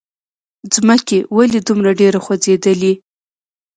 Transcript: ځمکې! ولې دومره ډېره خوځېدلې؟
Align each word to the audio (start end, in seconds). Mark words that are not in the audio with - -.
ځمکې! 0.73 1.17
ولې 1.35 1.59
دومره 1.67 1.91
ډېره 1.99 2.19
خوځېدلې؟ 2.25 2.93